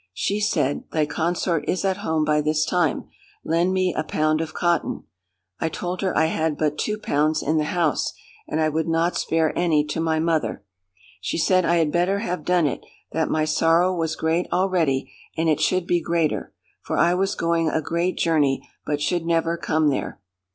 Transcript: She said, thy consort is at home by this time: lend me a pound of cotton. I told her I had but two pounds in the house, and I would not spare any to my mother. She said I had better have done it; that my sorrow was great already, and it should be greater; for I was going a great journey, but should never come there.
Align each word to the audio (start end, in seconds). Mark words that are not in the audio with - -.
She 0.15 0.39
said, 0.39 0.83
thy 0.91 1.05
consort 1.05 1.63
is 1.69 1.85
at 1.85 1.97
home 1.97 2.25
by 2.25 2.41
this 2.41 2.65
time: 2.65 3.03
lend 3.43 3.71
me 3.71 3.93
a 3.95 4.03
pound 4.03 4.41
of 4.41 4.51
cotton. 4.51 5.03
I 5.59 5.69
told 5.69 6.01
her 6.01 6.17
I 6.17 6.25
had 6.25 6.57
but 6.57 6.79
two 6.79 6.97
pounds 6.97 7.43
in 7.43 7.57
the 7.57 7.65
house, 7.65 8.11
and 8.47 8.59
I 8.59 8.67
would 8.67 8.87
not 8.87 9.15
spare 9.15 9.55
any 9.55 9.85
to 9.85 9.99
my 9.99 10.17
mother. 10.19 10.63
She 11.21 11.37
said 11.37 11.65
I 11.65 11.75
had 11.75 11.91
better 11.91 12.17
have 12.17 12.43
done 12.43 12.65
it; 12.65 12.83
that 13.11 13.29
my 13.29 13.45
sorrow 13.45 13.95
was 13.95 14.15
great 14.15 14.47
already, 14.51 15.13
and 15.37 15.47
it 15.47 15.61
should 15.61 15.85
be 15.85 16.01
greater; 16.01 16.51
for 16.81 16.97
I 16.97 17.13
was 17.13 17.35
going 17.35 17.69
a 17.69 17.79
great 17.79 18.17
journey, 18.17 18.67
but 18.83 19.03
should 19.03 19.27
never 19.27 19.55
come 19.55 19.89
there. 19.91 20.19